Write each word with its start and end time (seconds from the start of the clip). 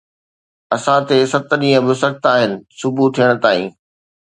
اسان 0.75 0.99
تي 1.09 1.17
ست 1.33 1.43
ڏينهن 1.61 1.85
به 1.85 1.93
سخت 2.01 2.23
آهن 2.33 2.51
صبح 2.81 3.05
ٿيڻ 3.19 3.29
تائين 3.47 3.67